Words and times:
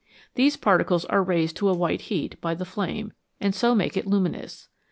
These 0.33 0.57
particles 0.57 1.05
are 1.05 1.21
raised 1.21 1.57
to 1.57 1.69
a 1.69 1.75
white 1.75 2.01
heat 2.09 2.41
by 2.41 2.55
the 2.55 2.65
flame, 2.65 3.13
and 3.39 3.53
so 3.53 3.75
make 3.75 3.95
it 3.95 4.07
luminous. 4.07 4.67